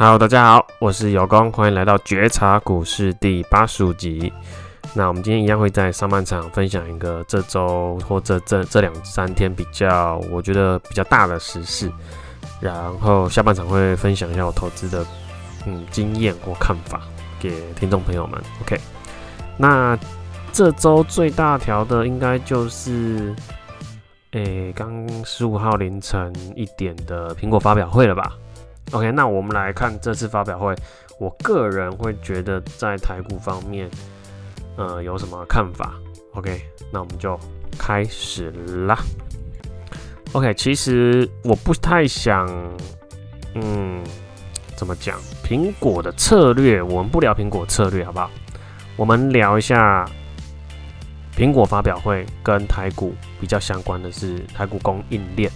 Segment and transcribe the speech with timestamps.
[0.00, 4.32] 好大家好，我是有光，欢迎来到觉察股市第八十五集。
[4.94, 11.92] 那我们今天一样会在上半场分享一个这周或者这这两三天比较我觉得比较大的时事，
[12.62, 15.04] 然后下半场会分享一下我投资的
[15.66, 17.02] 嗯经验或看法
[17.38, 18.40] 给听众朋友们。
[18.62, 18.80] OK，
[19.58, 19.98] 那
[20.50, 23.36] 这周最大条的应该就是
[24.30, 28.32] 诶刚十五号凌晨一点的苹果发表会了吧
[28.92, 30.74] ？OK，那我们来看这次发表会，
[31.18, 33.90] 我个人会觉得在台股方面，
[34.76, 35.94] 呃，有什么看法
[36.34, 36.60] ？OK，
[36.92, 37.38] 那我们就
[37.78, 38.50] 开始
[38.86, 38.98] 啦。
[40.32, 42.48] OK，其实我不太想，
[43.54, 44.02] 嗯，
[44.76, 45.18] 怎么讲？
[45.44, 48.30] 苹果的策略，我们不聊苹果策略，好不好？
[48.96, 50.08] 我们聊一下
[51.36, 55.50] 苹果发表会跟台股比较相关的是台股供应链。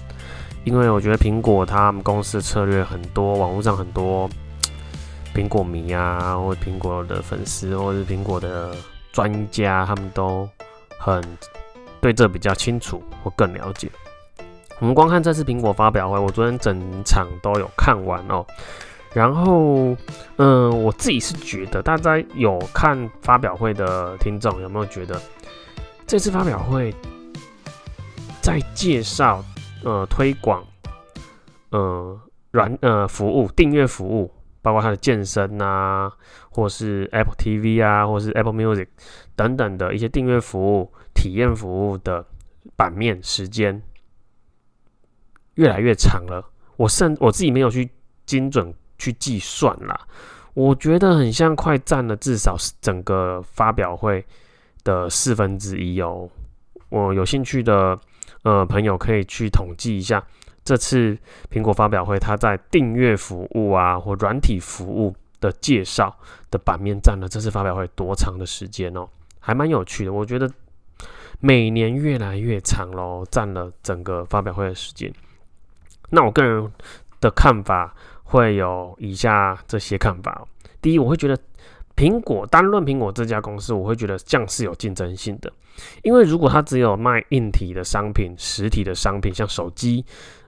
[0.65, 4.29] 因为我觉得苹果他们公司的策略很多，网络上很多
[5.35, 8.75] 苹果迷啊，或苹果的粉丝，或者是苹果的
[9.13, 10.49] 专家，他们都
[10.99, 11.23] 很
[12.01, 13.91] 对这比较清楚或更了解。
[14.81, 18.45] 我们光看这次苹果发表会，我昨天整场都有看完哦。
[19.13, 19.95] 然后，
[20.37, 25.21] 嗯，我自己是觉得，大家有看发表会的听众有没有觉得
[26.07, 26.93] 这次发表会
[28.41, 29.45] 在介绍？
[29.85, 30.65] 呃，推广，
[31.69, 32.19] 呃，
[32.53, 34.33] 软呃服务订阅服务，
[34.63, 36.11] 包括它的健身啊，
[36.49, 38.87] 或是 Apple TV 啊，或是 Apple Music
[39.37, 42.25] 等等的一些订阅服务、体验服务的
[42.77, 43.83] 版面时间
[45.57, 46.51] 越来越长了。
[46.77, 47.91] 我甚我自己没有去
[48.25, 50.01] 精准去计算啦，
[50.55, 54.25] 我觉得很像快占了至少是整个发表会
[54.83, 56.27] 的四分之一哦。
[56.89, 58.01] 我有兴趣的。
[58.43, 60.23] 呃，朋友可以去统计一下，
[60.65, 61.17] 这次
[61.51, 66.15] 苹果发表会，它在订阅服务啊或软体服务的介绍
[66.51, 69.09] 的版面占了这次发表会多长的时间哦，
[69.41, 70.13] 还蛮有趣的。
[70.13, 70.51] 我觉得
[71.41, 75.13] 每年越来越长喽，占了整个发表会的时间。
[76.11, 76.71] 那我个人
[77.21, 80.47] 的看法会有以下这些看法：
[80.83, 81.39] 第一，我会觉得。
[81.97, 85.53] 苹果单论苹果这家公司，我会觉得这样是有竞争性的，
[86.03, 90.05] 因为如果它只有卖硬体的商品、实体的商品，像手机、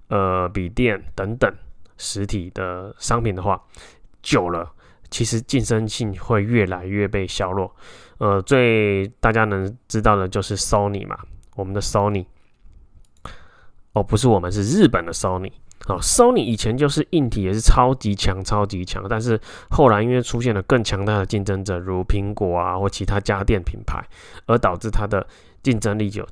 [0.08, 1.52] 呃笔电等等
[1.96, 3.62] 实体的商品的话，
[4.22, 4.72] 久了
[5.08, 7.74] 其实竞争性会越来越被削弱。
[8.18, 11.16] 呃，最大家能知道的就是 Sony 嘛，
[11.54, 12.26] 我们的 Sony，
[13.92, 15.52] 哦，不是我们，是日本的 Sony。
[15.88, 24.02] 哦，Sony 以前就是硬体也是超级强、超级强，但是后来因为出现了更强大的竞争者，如苹果啊或其他家电品牌，
[24.46, 25.24] 而导致它的
[25.62, 26.26] 竞争力就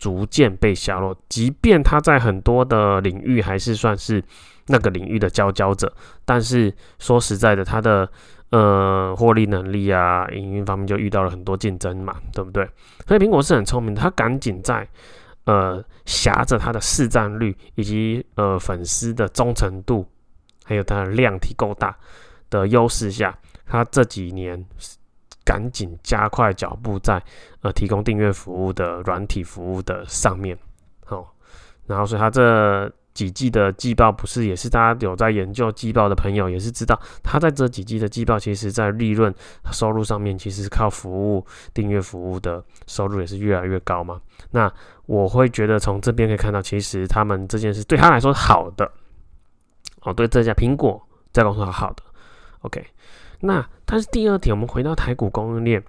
[0.00, 1.16] 逐渐被削弱。
[1.28, 4.20] 即便它在很多的领域还是算是
[4.66, 5.92] 那个领域的佼佼者，
[6.24, 8.10] 但是说实在的，它的
[8.50, 12.68] 呃获利能力啊、营运方面就遇到了很多竞争嘛，对不对？
[13.06, 14.88] 所以苹果是很聪明的，它赶紧在。
[15.48, 20.06] 呃，挟着它的市占率以及呃粉丝的忠诚度，
[20.62, 21.96] 还有它的量体够大
[22.50, 24.62] 的优势下，它这几年
[25.46, 27.22] 赶紧加快脚步在
[27.62, 30.54] 呃提供订阅服务的软体服务的上面，
[31.06, 31.26] 哦，
[31.86, 32.92] 然后所以它这。
[33.18, 39.34] 几季的季报不是也是大家有在研究季报的朋友也是知道，他在这几季的季报，其实在利润
[39.72, 44.20] 收入上面，其实是靠服务订阅服务的收入也是越来越高嘛。
[44.52, 44.72] 那
[45.06, 48.88] 我会觉得从这边可以看到，其实他们这件事对他来说是好的，
[50.02, 51.02] 哦，对这家苹果
[51.32, 52.04] 这家公司是好的。
[52.60, 52.86] OK，
[53.40, 55.82] 那但是第二点，我们回到台股供应链，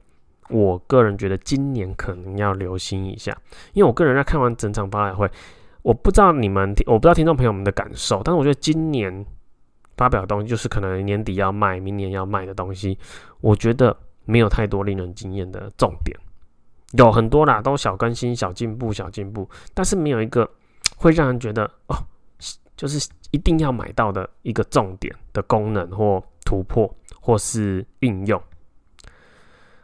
[0.50, 3.38] 我个人觉得今年可能要留心一下，
[3.74, 5.30] 因为我个人在看完整场发表会。
[5.90, 9.26] 我不知道你们，我不知道听众朋友们的感受，但是我觉得今年
[9.98, 12.96] 发表的东西，就是可能年底要卖、明年要卖的东西，
[13.42, 16.16] 我觉得没有太多令人惊艳的重点，
[16.92, 20.48] 有很多啦，都小更新、小进步、小进步，但是没有一个
[20.96, 21.98] 会让人觉得哦，
[22.78, 26.88] 就是一定要买到的一个重点的功能或突破
[27.20, 28.40] 或是应用，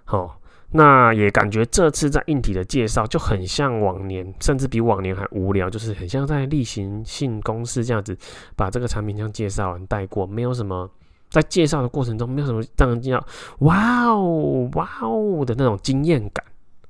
[0.03, 0.39] 好、
[0.77, 8.17] 那也感觉这次在硬体的介绍就很像往年，甚至比往年还无聊，就是很像在例行性公事这样子，
[8.57, 10.89] 把这个产品这样介绍完带过，没有什么
[11.29, 13.23] 在介绍的过程中没有什么让人惊讶，
[13.59, 16.43] 哇哦哇哦的那种惊艳感。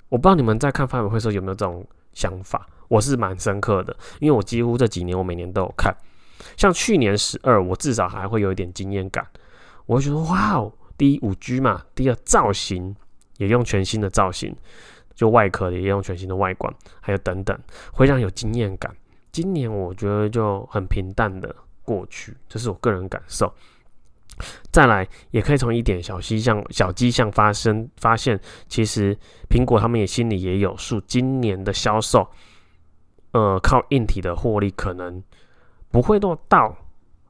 [0.10, 5.96] 我不知道你们在看发布会的时候有没有这种想法，我是蛮深刻的，因为我几乎这几年我每年都有看，
[6.58, 9.24] 像去年十二，我至少还会有一点惊艳感，
[9.86, 12.96] 我会觉得哇哦，第一五 G 嘛，第二造型。
[13.38, 14.56] 也用全新的造型，
[15.14, 17.58] 就外壳也用全新的外观，还有等等，
[17.92, 18.96] 会让有惊艳感。
[19.32, 21.54] 今年我觉得就很平淡的
[21.84, 23.54] 过去，这是我个人感受。
[24.70, 28.38] 再来，也可以从一点小迹象、小迹象发生发现，
[28.68, 29.18] 其实
[29.50, 32.28] 苹果他们也心里也有数，今年的销售，
[33.32, 35.24] 呃，靠硬体的获利可能
[35.90, 36.76] 不会落到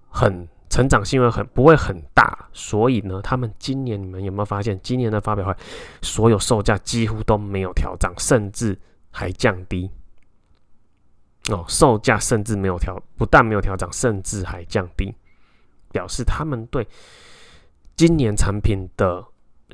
[0.10, 5.56] 很成长性会很不会很大，所以呢，他们今年你们有没有发现，今年的发表会
[6.01, 8.77] 所有售价几乎都没有调涨，甚至
[9.10, 9.89] 还降低。
[11.48, 15.16] 哦，售价甚至没有调，不但没有调涨，甚至还降低。
[15.94, 16.86] 表示他们对
[17.95, 19.25] 今年产品的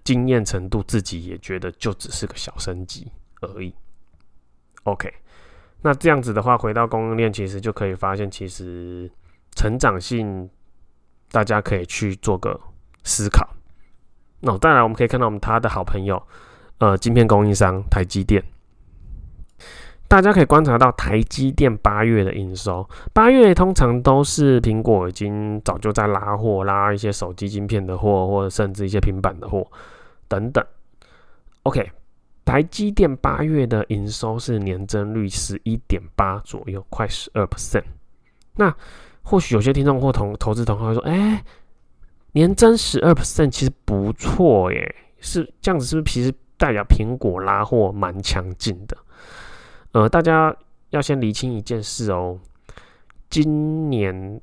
[0.04, 3.12] 经验程度，自己也觉得就只是个小升级
[3.42, 3.74] 而已。
[4.84, 5.12] OK，
[5.82, 9.12] 那这样子的话，回到供应链，其实就可以发现，其实
[9.56, 10.48] 成长性
[11.32, 12.60] 大家可以去做个
[13.04, 13.48] 思考。
[14.42, 16.22] 那当然，我们可以看到我们他的好朋友，
[16.80, 18.44] 呃，晶片供应商台积电。
[20.08, 29.66] 大家可以观察到台积电八月的营收，八月通常都是苹果已经早就在拉货，拉一些手机晶片的货，或者甚至一些平板的货
[30.28, 30.62] 等等。
[31.64, 31.90] OK，
[32.44, 37.84] 台积电八月的营收是年增率十一点八左右，快十二 percent。
[38.56, 38.76] 那
[39.24, 41.44] 或许有些听众或同投资同行会说：“哎、
[42.34, 46.14] 年增十二 percent 其实不错耶，是这样子，是不是？
[46.14, 48.98] 其实代表苹果拉货蛮强劲的。”
[49.94, 50.56] 呃，大家
[50.92, 52.40] 要先厘清一件事哦。
[53.30, 54.42] 今年，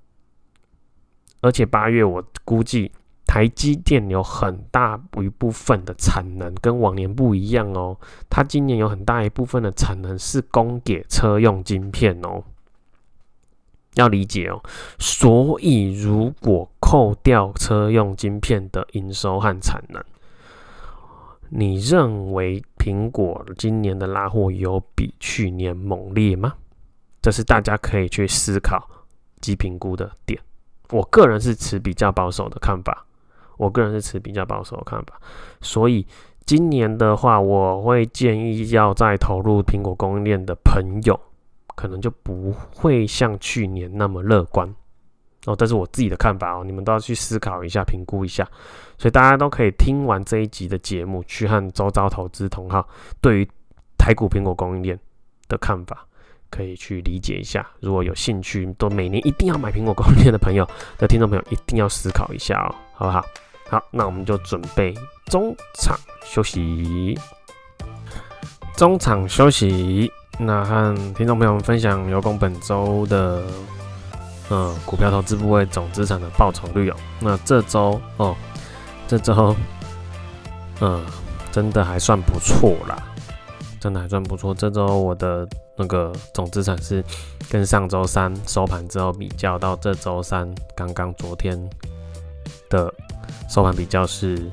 [1.40, 2.90] 而且八月，我估计
[3.26, 7.98] 台积电有很大一部分的产能跟往年不一样哦。
[8.30, 12.42] 它今年有很大一部分的产能是供给车用晶片哦，
[13.98, 14.62] 要理解哦。
[14.98, 20.02] 所以，如果扣掉车用晶片的营收和产能，
[21.50, 26.54] 你认为苹果今年的拉货有比去年猛烈吗？
[27.20, 28.88] 这是大家可以去思考
[29.40, 30.40] 及评估的点。
[30.90, 33.04] 我个人是持比较保守的看法，
[33.56, 35.20] 我个人是持比较保守的看法。
[35.60, 36.06] 所以
[36.46, 41.20] 今年的话，我会建议要再投入苹果供应链的朋友，
[41.78, 44.68] 可能就不会像去年那么乐观。
[45.46, 48.44] 哦，这是我自己的看法哦，你们都要去思考一下、评估一下。
[48.98, 52.88] 所以大家都可以听完这一集的节目，去和周遭投资同好
[53.20, 53.48] 对于
[53.96, 54.98] 台股苹果供应链
[55.46, 56.04] 的看法，
[56.50, 57.64] 可以去理解一下。
[57.78, 63.24] 如果有兴趣，都每年一定要买苹果供应链的朋友的听众朋友，一定要思考一下哦，好不好？
[63.70, 64.92] 好，那我们就准备
[65.26, 67.16] 中场休息。
[68.76, 73.42] 中场休息，那和听众朋友们分享有功本周的。
[74.50, 76.96] 嗯，股票投资部位总资产的报酬率哦。
[77.20, 78.34] 那这周哦，
[79.06, 79.54] 这周
[80.80, 81.04] 嗯，
[81.52, 82.96] 真的还算不错啦，
[83.78, 84.54] 真的还算不错。
[84.54, 85.46] 这周我的
[85.76, 87.04] 那个总资产是
[87.50, 91.54] 跟上周三收盘之后比较到这周三刚刚昨天
[92.70, 92.90] 的
[93.50, 94.50] 收盘比较是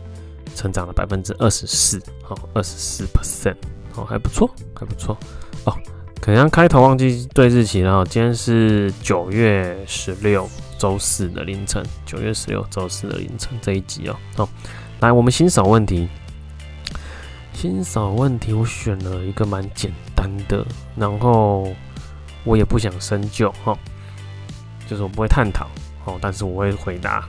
[0.55, 3.55] 成长了百分之二十四，好，二十四 percent，
[3.93, 5.17] 好，还不错，还不错
[5.65, 5.77] 哦。
[6.21, 14.15] 可能开头忘记对日期了，今天是九月十六周四的凌晨，九月十六周四的凌晨这一集哦。
[14.35, 14.49] 好，
[15.01, 16.07] 来我们新手问题，
[17.53, 20.65] 新手问题我选了一个蛮简单的，
[20.95, 21.67] 然后
[22.43, 23.77] 我也不想深究哈，
[24.87, 25.67] 就是我不会探讨
[26.05, 27.27] 哦，但是我会回答，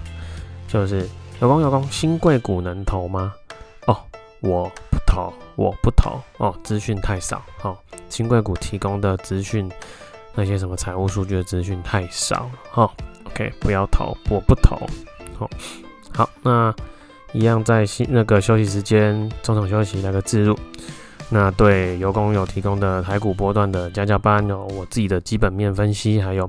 [0.67, 1.07] 就是
[1.41, 3.35] 有功有功，新贵股能投吗？
[3.87, 3.99] 哦，
[4.41, 4.97] 我不。
[5.07, 7.77] 投我不投哦，资讯太少哦。
[8.09, 9.69] 新贵股提供的资讯，
[10.35, 12.49] 那些什么财务数据的资讯太少。
[13.25, 14.79] OK，不要投，我不投。
[15.37, 15.51] 好，
[16.15, 16.75] 好，那
[17.33, 20.57] 一样在新那个休息时间，中场休息来个置入。
[21.29, 26.49] 那对有工有提供的台股波段的家教班有我自己的基本面分析，还有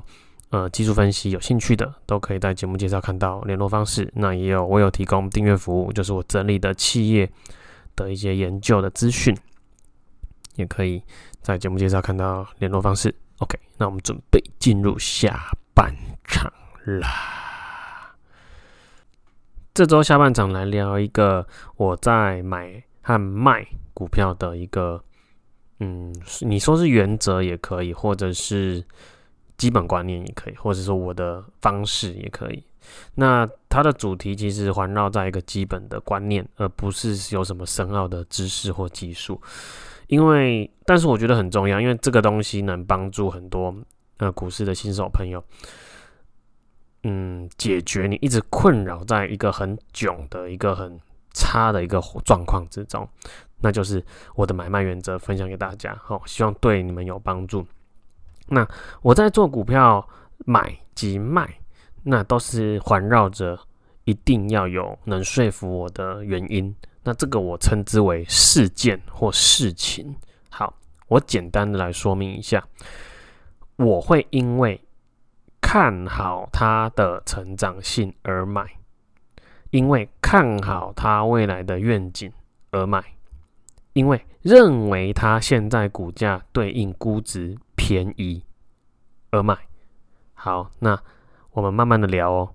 [0.50, 4.08] 呃技术分析，有兴趣的都可以在节目介绍看到联络方式。
[4.14, 7.28] 那也有我有提供订阅服务，就是我整理的企业。
[7.98, 9.36] 的一些研究的资讯，
[10.54, 11.02] 也可以
[11.42, 13.12] 在节目介绍看到联络方式。
[13.38, 15.92] OK，那我们准备进入下半
[16.24, 16.52] 场
[16.84, 18.14] 啦。
[19.74, 25.02] 这周下半场来聊一个我在买和卖股票的一个，
[25.80, 28.84] 嗯，你说是原则也可以，或者是
[29.58, 32.64] 基本观念也可以，或者说我的方式也可以。
[33.16, 39.38] 那它的主题其实环绕在一个基本的观念，而不是有什么深奥的知识或技术。
[40.06, 43.74] 因为，但是我觉得很重要，因为这个东西能帮助很多
[44.16, 45.44] 呃股市的新手朋友，
[47.02, 50.98] 嗯，解决你一直困扰在一个很囧的一个很
[51.34, 53.06] 差的一个状况之中。
[53.60, 54.02] 那就是
[54.34, 57.66] 我的买卖原则，分享给大家，好，希望对你们有帮助。
[58.48, 58.68] 那
[59.02, 60.06] 我在做股票
[60.46, 61.48] 买及卖。
[62.04, 63.58] 那都是环绕着
[64.04, 66.74] 一定要有能说服我的原因。
[67.02, 70.16] 那这个我称之为事件或事情。
[70.48, 70.72] 好，
[71.08, 72.66] 我简单的来说明一下，
[73.76, 74.80] 我会因为
[75.60, 78.64] 看好它的成长性而买，
[79.70, 82.32] 因为看好它未来的愿景
[82.70, 83.04] 而买，
[83.92, 88.44] 因为认为它现在股价对应估值便宜
[89.30, 89.56] 而买。
[90.34, 91.02] 好，那
[91.52, 92.54] 我们慢慢的聊哦。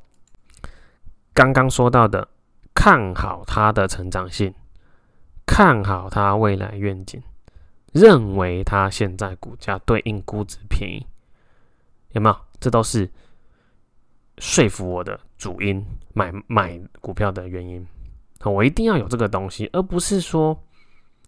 [1.33, 2.27] 刚刚说到的，
[2.75, 4.53] 看好它的成长性，
[5.43, 7.19] 看好它未来愿景，
[7.93, 11.07] 认为它现在股价对应估值便宜，
[12.11, 12.37] 有没有？
[12.59, 13.09] 这都是
[14.37, 17.83] 说服我的主因，买买股票的原因。
[18.45, 20.55] 我一定要有这个东西，而不是说，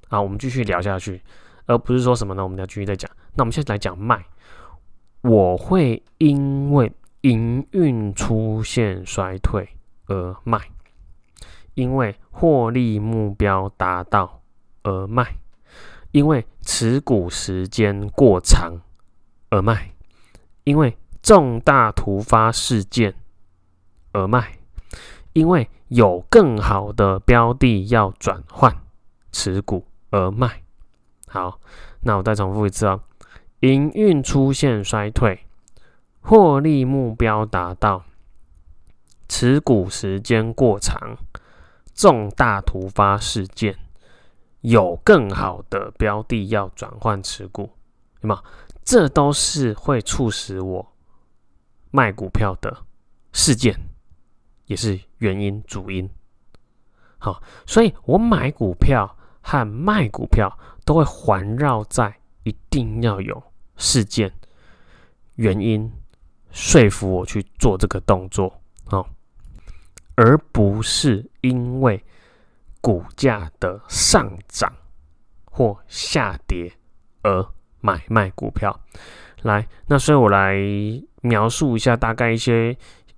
[0.10, 1.20] 啊，我们继续聊下去，
[1.66, 2.44] 而不是说什么呢？
[2.44, 3.10] 我们要继续再讲。
[3.36, 4.26] 那我们现在来讲卖，
[5.22, 9.70] 我会因为营运出现衰退。
[10.08, 10.60] 而卖，
[11.74, 14.44] 因为获利目标达到
[14.84, 15.38] 而卖，
[16.12, 18.72] 因为持股时间过长
[19.50, 19.96] 而卖，
[20.64, 23.16] 因为重大突发事件
[24.12, 24.60] 而卖，
[25.34, 28.72] 因为有更好的标的要转换
[29.32, 30.62] 持股而卖。
[31.28, 31.60] 好，
[32.02, 33.02] 那我再重复一次哦，
[33.62, 35.46] 营运出现衰退，
[36.22, 38.04] 获利目标达到。
[39.28, 41.18] 持股时间过长，
[41.96, 43.76] 重大突发事件，
[44.62, 47.72] 有更好的标的要转换持股，
[48.22, 48.44] 对吗？
[48.84, 50.94] 这都是会促使我
[51.90, 52.86] 卖股票的
[53.34, 53.76] 事件，
[54.68, 56.08] 也是原因主因。
[57.18, 63.44] 好，所以我买股票和卖股票都会环绕在一定要有
[63.76, 64.32] 事件
[65.36, 65.92] 原因
[66.52, 68.62] 说服我去做这个动作。
[68.86, 69.06] 哦。
[70.16, 72.02] 而不是因为
[72.80, 74.74] 股价的上涨
[75.44, 76.72] 或下跌
[77.22, 77.46] 而
[77.82, 78.80] 买卖股票。
[79.42, 80.56] 来，那所以我来
[81.22, 82.78] 描述一下大概一些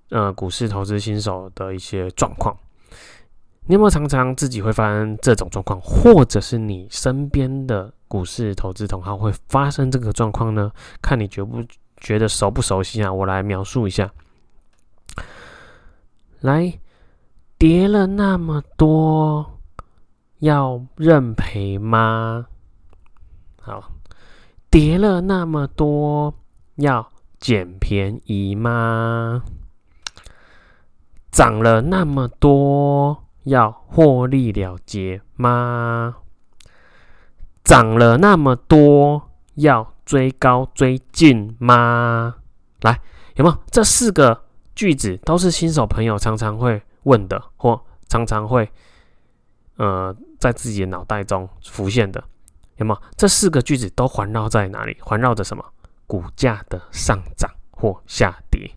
[0.10, 2.58] 呃股市投资新手的一些状况。
[3.68, 10.72] 你有没有常常自己会发生这种状况，或者是你身边的股市投资同行会发生这个状况呢？
[11.02, 11.64] 看你觉不
[11.98, 13.14] 觉得熟不熟悉啊？
[13.14, 14.12] 我来描述一下。
[16.42, 16.80] 来。
[17.60, 19.60] 跌了那么多，
[20.38, 22.46] 要认赔吗？
[23.60, 23.94] 好，
[24.70, 26.36] 跌了那么多，
[26.76, 29.42] 要捡便宜吗？
[31.32, 36.16] 涨了那么多，要获利了结吗？
[37.64, 42.36] 涨了那么多，要追高追进吗？
[42.82, 43.02] 来，
[43.36, 43.58] 有没有？
[43.72, 44.44] 这四个
[44.76, 46.82] 句子都是新手朋友常常会。
[47.04, 48.70] 问的或常常会，
[49.78, 52.22] 呃，在自己的脑袋中浮现的，
[52.76, 53.02] 有没有？
[53.16, 54.98] 这四个句子都环绕在哪里？
[55.00, 55.64] 环绕着什么？
[56.06, 58.70] 股价的上涨或下跌，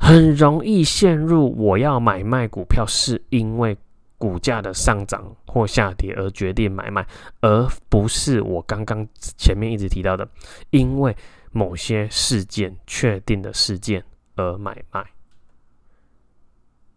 [0.00, 3.76] 很容易陷入我要买卖股票是因为
[4.16, 7.06] 股价的上涨或下跌而决定买卖，
[7.42, 10.26] 而不是我刚刚前面一直提到的，
[10.70, 11.14] 因为
[11.52, 14.02] 某些事件确定的事件
[14.36, 15.04] 而买卖。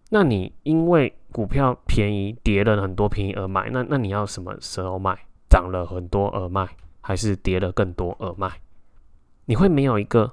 [0.10, 5.18] 那你因为股票便宜跌了很多便宜而买，那那你要什么时候卖？
[5.50, 6.68] 涨了很多而卖，
[7.02, 8.50] 还是跌了更多而卖？
[9.46, 10.32] 你会没有一个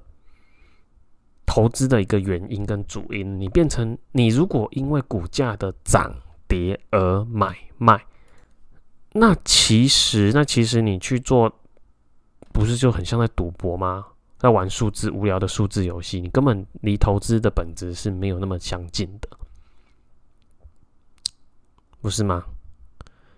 [1.53, 6.15] 投资的一个原因跟主因，你变成你如果因为股价的涨
[6.47, 8.01] 跌而买卖，
[9.15, 11.53] 那其实那其实你去做，
[12.53, 14.07] 不是就很像在赌博吗？
[14.39, 19.29] 在玩数字无聊的数字游戏，你根本离投资的本质是没有那么相近的。
[22.01, 22.45] 不是吗？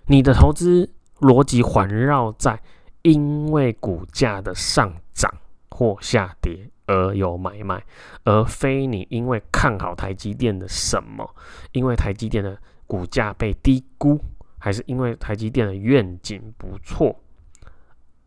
[0.04, 0.86] 你的投资
[1.20, 2.62] 逻辑环绕在
[3.00, 5.32] 因为股价的上涨
[5.70, 7.84] 或下跌而有买卖，
[8.24, 11.34] 而非你因为看好台积电的什么，
[11.72, 14.20] 因为台积电的股价被低估，
[14.58, 17.20] 还是因为台积电的愿景不错，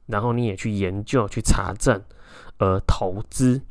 [0.08, 2.02] 然后你也去研究、去查证
[2.58, 3.62] 而投资。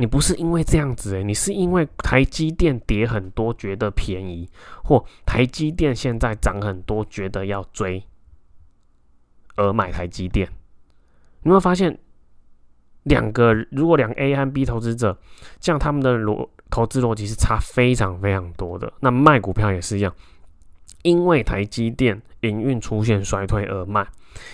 [0.00, 4.48] 你不是因为这样子诶，你是因为台积电跌很多觉得便宜，
[4.84, 8.04] 或台积电现在涨很多觉得要追
[9.56, 10.48] 而买台积电。
[11.42, 11.98] 你有没有发现，
[13.08, 15.16] 两个如果两个 A 和 B 投资者，
[15.58, 18.92] 这样他们的逻投资逻辑是差非常非常多的。
[19.00, 20.14] 那卖股票也是一样，
[21.02, 24.06] 因为台积电营运出现衰退而卖。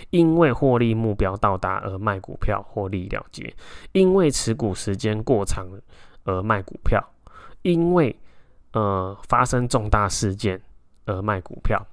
[0.09, 3.55] 因为获利目标到达而卖股票获利了结，
[3.93, 5.67] 因为持股时间过长
[6.23, 7.05] 而卖股票，
[7.61, 8.17] 因为
[8.73, 10.59] 呃发生重大事件
[11.05, 11.85] 而卖股票，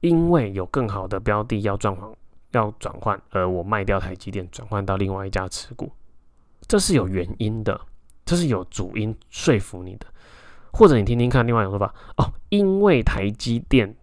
[0.00, 2.08] 因为有更好的标的要转换
[2.52, 5.92] 要转换，而我卖掉台积电转换到另外一家持股，
[6.66, 7.80] 这是有原因的，
[8.24, 10.06] 这是有主因说服你的，
[10.72, 13.94] 或者你听听看另外一种说法哦，因为台积电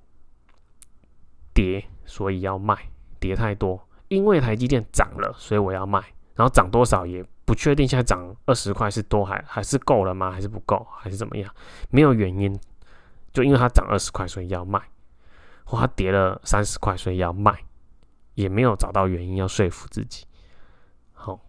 [1.53, 3.81] 跌，所以要卖，跌太多。
[4.07, 5.99] 因为台积电涨了，所以我要卖。
[6.35, 10.31] 然后涨多少也不确定，现在涨二十块是多还还是够了吗？
[10.31, 10.85] 还是不够？
[10.99, 11.51] 还是怎么样？
[11.89, 12.55] 没有原因，
[13.33, 14.79] 就因为它涨二十块，所以要卖，
[15.63, 17.51] 或它跌了三十块，所以要卖，
[18.35, 20.25] 也没有找到原因要说服自己。
[21.11, 21.41] 好，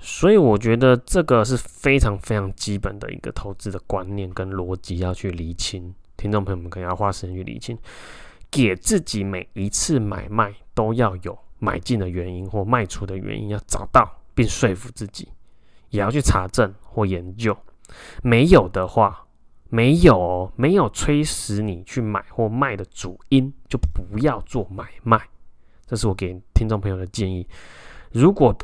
[0.00, 5.94] 所以我觉得这个是非常非常基本的一个投资的观念跟逻辑要去厘清。
[6.16, 7.78] 听众朋友们可能要花时间去厘清，
[8.50, 11.38] 给自己每一次买卖都要有。
[11.64, 15.28] 买进的原因或卖出的原因要找到并说服自己，
[15.90, 17.56] 也要去查证或研究。
[18.20, 19.26] 没有的话，
[19.68, 25.28] 没有，没有催使你去买或卖的主因，就不要做买卖。
[25.92, 27.46] 这是我给听众朋友的建议。
[28.12, 28.56] 如果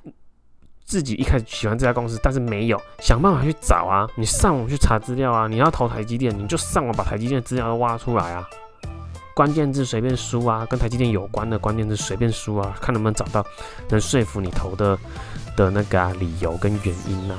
[0.87, 8.49] 自己一开始喜欢这家公司，但是没有想办法去找啊，你上网去查资料啊，你要投台积电，你就上网把台积电的资料都挖出来啊。
[9.35, 13.44] 关键字随便输啊，跟台积电有关的关键字随便输啊，看能不能找到
[13.90, 14.99] 能说服你投的
[15.54, 17.35] 的那个、啊、理由跟原因呐、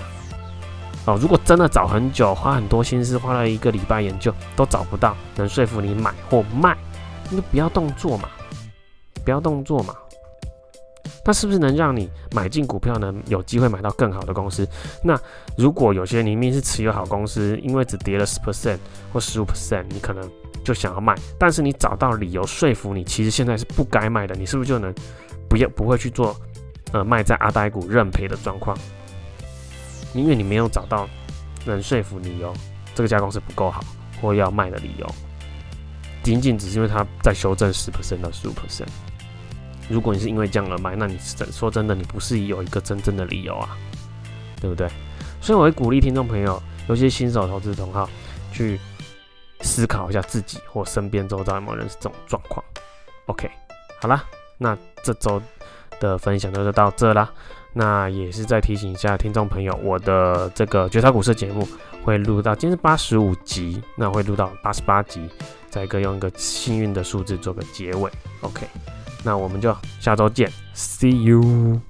[1.05, 6.77] 哦，如果真的找很久，花很多心思，花了一个礼拜研究都找不到能说服你买或卖，
[7.31, 8.29] 那就不要动作嘛，
[9.29, 9.95] 不要动作嘛。
[11.23, 13.13] 那是不是能让你买进股票呢？
[13.27, 14.67] 有机会买到更好的公司？
[15.03, 15.15] 那
[15.55, 18.79] 如果有些你明明是持有好公司，因为只跌了十 percent
[19.13, 20.29] 或十五 percent，你可能。
[20.61, 24.93] 就想要卖，但是你找到理由说服你，其实现在是不该卖的，你是不是就能
[25.49, 26.35] 不要不会去做
[26.91, 28.77] 呃卖在阿呆股认赔的状况？
[30.13, 31.07] 因为你没有找到
[31.65, 32.53] 能说服你哦，
[32.93, 33.81] 这个家公司不够好
[34.21, 35.07] 或要卖的理由，
[36.23, 38.85] 仅仅只是因为它在修正十 percent 到十五 percent。
[39.89, 43.75] 如果你是因为这样而买，那你是说真的，你不是有一个真正的理由啊，
[44.61, 44.87] 对不对？
[45.41, 48.09] 所以我会鼓励听众朋友，尤其是新手投资同好
[48.53, 48.79] 去。
[49.61, 52.63] 思考一下自己或身边周遭有没有人是这种状况。
[53.25, 53.51] OK，
[53.99, 54.23] 好啦，
[54.57, 55.41] 那这周
[55.99, 57.29] 的分享就到这啦。
[57.73, 61.67] 那也是再提醒一下听众朋友，我的这个绝杀股市节目
[62.05, 65.29] 会录到今天是八十五集，那会录到八十八集，
[65.69, 68.09] 再一个用一个幸运的数字做个结尾。
[68.39, 68.65] OK，
[69.23, 71.88] 那我们就下周见，See you。